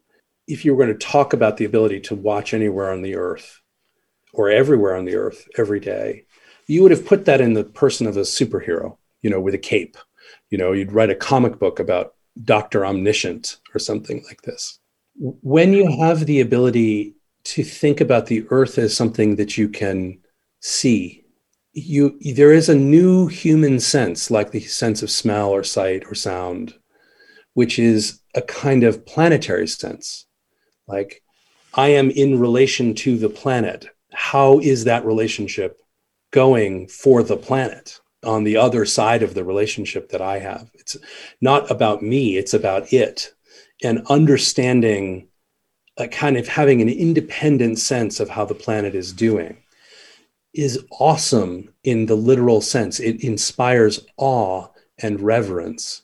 [0.47, 3.61] if you were going to talk about the ability to watch anywhere on the earth
[4.33, 6.25] or everywhere on the earth every day,
[6.67, 9.59] you would have put that in the person of a superhero, you know, with a
[9.59, 9.97] cape.
[10.49, 12.13] You know, you'd write a comic book about
[12.43, 12.85] Dr.
[12.85, 14.79] Omniscient or something like this.
[15.17, 17.14] When you have the ability
[17.45, 20.19] to think about the earth as something that you can
[20.59, 21.23] see.
[21.73, 26.15] You there is a new human sense like the sense of smell or sight or
[26.15, 26.73] sound
[27.53, 30.25] which is a kind of planetary sense.
[30.87, 31.21] Like
[31.73, 33.87] i am in relation to the planet.
[34.13, 35.77] How is that relationship
[36.31, 40.69] going for the planet on the other side of the relationship that i have?
[40.75, 40.97] It's
[41.41, 43.33] not about me it's about it.
[43.83, 45.27] And understanding
[45.97, 49.57] a kind of having an independent sense of how the planet is doing
[50.53, 52.99] is awesome in the literal sense.
[52.99, 54.67] It inspires awe
[54.99, 56.03] and reverence.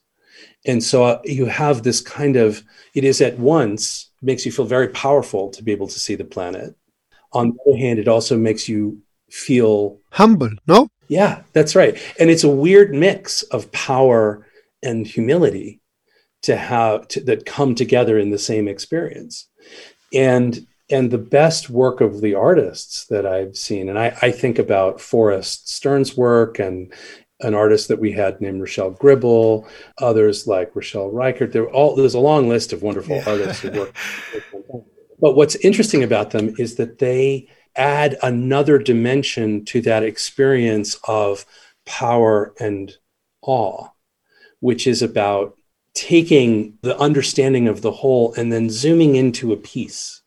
[0.65, 2.61] And so uh, you have this kind of,
[2.93, 6.25] it is at once, makes you feel very powerful to be able to see the
[6.25, 6.75] planet.
[7.33, 10.89] On the other hand, it also makes you feel humble, no?
[11.07, 11.97] Yeah, that's right.
[12.19, 14.45] And it's a weird mix of power
[14.83, 15.81] and humility
[16.43, 19.47] to have to, that come together in the same experience.
[20.13, 24.59] And and the best work of the artists that I've seen, and I, I think
[24.59, 26.91] about Forrest Stern's work and
[27.39, 31.53] an artist that we had named Rochelle Gribble, others like Rochelle Reichert.
[31.53, 33.23] There all there's a long list of wonderful yeah.
[33.29, 33.95] artists who work.
[35.21, 41.45] but what's interesting about them is that they add another dimension to that experience of
[41.85, 42.97] power and
[43.41, 43.87] awe,
[44.59, 45.57] which is about
[45.93, 50.21] taking the understanding of the whole and then zooming into a piece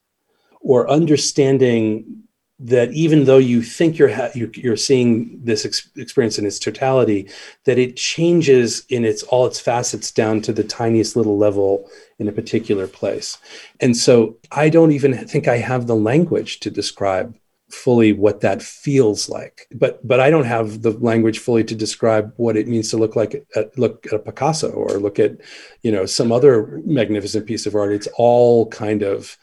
[0.61, 2.25] or understanding
[2.59, 7.29] that even though you think you're ha- you're, seeing this ex- experience in its totality
[7.65, 11.89] that it changes in its all its facets down to the tiniest little level
[12.19, 13.39] in a particular place.
[13.81, 17.37] And so i don't even think i have the language to describe
[17.75, 22.33] fully what that feels like but but i don't have the language fully to describe
[22.37, 25.33] what it means to look like at, look at a picasso or look at
[25.83, 29.37] you know some other magnificent piece of art it's all kind of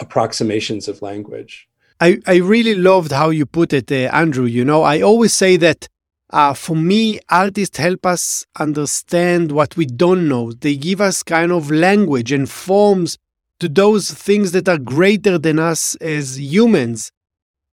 [0.00, 4.44] approximations of language I, I really loved how you put it, uh, Andrew.
[4.44, 5.88] You know, I always say that
[6.30, 10.52] uh, for me, artists help us understand what we don't know.
[10.52, 13.16] They give us kind of language and forms
[13.60, 17.10] to those things that are greater than us as humans.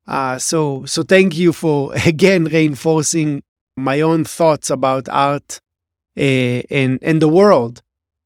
[0.06, 3.42] Uh, so, so thank you for again reinforcing
[3.76, 5.60] my own thoughts about art
[6.18, 7.82] uh, and and the world.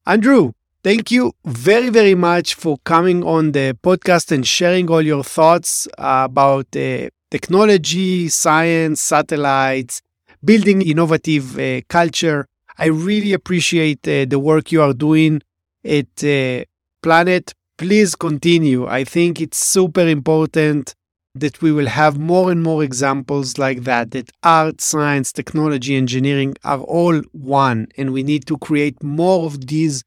[0.06, 0.52] Andrew,
[0.84, 5.88] Thank you very, very much for coming on the podcast and sharing all your thoughts
[5.98, 10.00] about uh, technology, science, satellites,
[10.44, 12.46] building innovative uh, culture.
[12.78, 15.42] I really appreciate uh, the work you are doing
[15.84, 16.64] at uh,
[17.02, 17.52] Planet.
[17.78, 18.86] Please continue.
[18.86, 20.94] I think it's super important
[21.40, 26.54] that we will have more and more examples like that, that art, science, technology, engineering
[26.64, 30.02] are all one, and we need to create more of these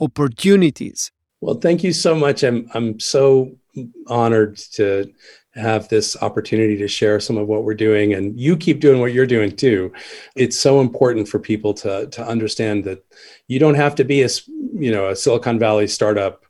[0.00, 1.12] opportunities.
[1.40, 2.42] Well, thank you so much.
[2.42, 3.52] I'm I'm so
[4.08, 5.12] honored to
[5.54, 9.12] have this opportunity to share some of what we're doing and you keep doing what
[9.12, 9.92] you're doing too
[10.36, 13.04] it's so important for people to to understand that
[13.48, 14.28] you don't have to be a
[14.74, 16.44] you know a silicon valley startup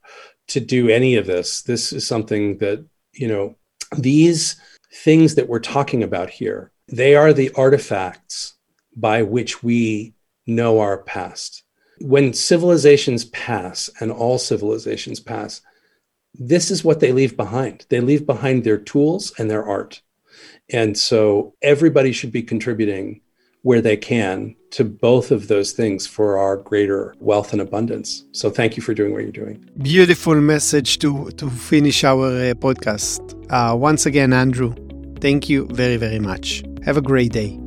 [0.48, 3.54] to do any of this this is something that you know
[3.96, 4.56] these
[4.92, 8.54] things that we're talking about here they are the artifacts
[8.96, 10.12] by which we
[10.46, 11.62] know our past
[12.00, 15.60] when civilizations pass, and all civilizations pass,
[16.34, 17.86] this is what they leave behind.
[17.88, 20.00] They leave behind their tools and their art.
[20.70, 23.20] And so everybody should be contributing
[23.62, 28.24] where they can to both of those things for our greater wealth and abundance.
[28.32, 29.68] So thank you for doing what you're doing.
[29.82, 33.20] Beautiful message to to finish our uh, podcast.
[33.50, 34.74] Uh, once again, Andrew,
[35.20, 36.62] thank you very very much.
[36.84, 37.58] Have a great day.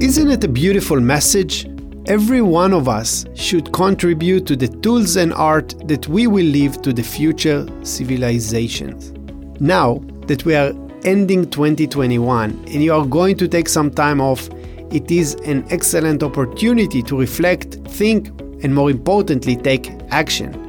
[0.00, 1.66] Isn't it a beautiful message?
[2.06, 6.82] Every one of us should contribute to the tools and art that we will leave
[6.82, 9.13] to the future civilizations.
[9.60, 10.72] Now that we are
[11.04, 14.48] ending 2021 and you are going to take some time off,
[14.90, 18.28] it is an excellent opportunity to reflect, think,
[18.64, 20.60] and more importantly, take action.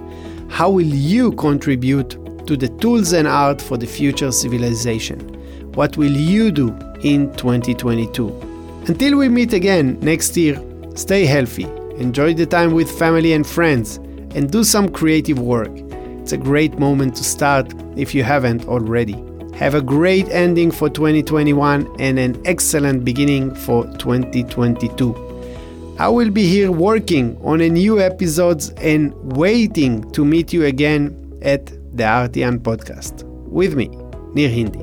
[0.49, 2.11] How will you contribute
[2.45, 5.19] to the tools and art for the future civilization?
[5.73, 6.69] What will you do
[7.01, 8.27] in 2022?
[8.87, 10.61] Until we meet again next year,
[10.93, 11.65] stay healthy,
[11.97, 13.97] enjoy the time with family and friends,
[14.35, 15.71] and do some creative work.
[16.21, 19.15] It's a great moment to start if you haven't already.
[19.55, 25.25] Have a great ending for 2021 and an excellent beginning for 2022.
[25.97, 31.39] I will be here working on a new episodes and waiting to meet you again
[31.41, 33.23] at the Artian podcast.
[33.23, 33.87] With me,
[34.33, 34.79] Nir Hindi.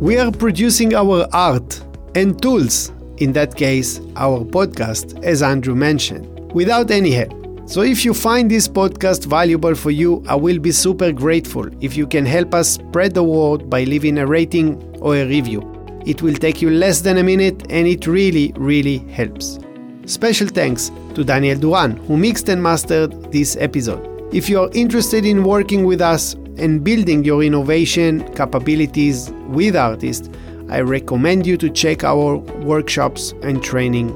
[0.00, 6.50] We are producing our art and tools, in that case, our podcast, as Andrew mentioned,
[6.54, 7.39] without any help.
[7.70, 11.96] So if you find this podcast valuable for you, I will be super grateful if
[11.96, 15.62] you can help us spread the word by leaving a rating or a review.
[16.04, 19.60] It will take you less than a minute and it really, really helps.
[20.06, 24.34] Special thanks to Daniel Duran, who mixed and mastered this episode.
[24.34, 30.28] If you are interested in working with us and building your innovation capabilities with artists,
[30.70, 34.10] I recommend you to check our workshops and training,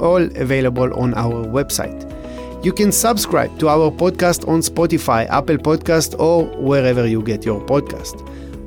[0.00, 2.13] all available on our website.
[2.64, 7.60] You can subscribe to our podcast on Spotify, Apple Podcast, or wherever you get your
[7.60, 8.22] podcast.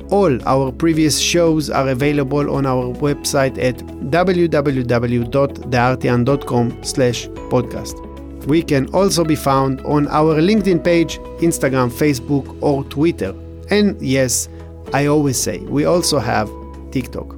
[0.09, 3.75] all our previous shows are available on our website at
[4.09, 8.45] www.theartian.com slash podcast.
[8.45, 13.33] We can also be found on our LinkedIn page, Instagram, Facebook, or Twitter.
[13.69, 14.47] And yes,
[14.93, 16.49] I always say we also have
[16.91, 17.35] TikTok.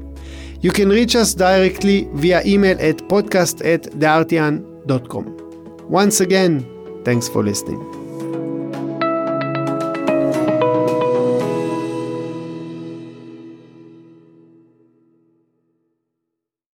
[0.62, 5.39] You can reach us directly via email at podcast at theartian.com.
[5.90, 6.64] Once again,
[7.04, 7.99] thanks for listening.